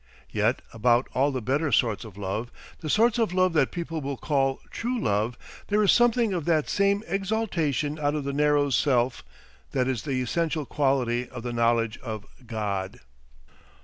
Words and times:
Yet 0.31 0.63
about 0.73 1.07
all 1.13 1.31
the 1.31 1.43
better 1.43 1.71
sorts 1.71 2.03
of 2.05 2.17
love, 2.17 2.51
the 2.79 2.89
sorts 2.89 3.19
of 3.19 3.33
love 3.35 3.53
that 3.53 3.69
people 3.69 4.01
will 4.01 4.17
call 4.17 4.59
"true 4.71 4.99
love," 4.99 5.37
there 5.67 5.83
is 5.83 5.91
something 5.91 6.33
of 6.33 6.45
that 6.45 6.67
same 6.71 7.03
exaltation 7.05 7.99
out 7.99 8.15
of 8.15 8.23
the 8.23 8.33
narrow 8.33 8.71
self 8.71 9.23
that 9.73 9.87
is 9.87 10.01
the 10.01 10.19
essential 10.19 10.65
quality 10.65 11.29
of 11.29 11.43
the 11.43 11.53
knowledge 11.53 11.99
of 11.99 12.25
God. 12.47 13.01